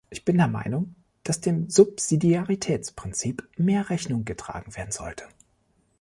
[0.09, 5.25] Ich bin der Meinung, dass dem Subsidiaritätsprinzip mehr Rechnung getragen werden sollte.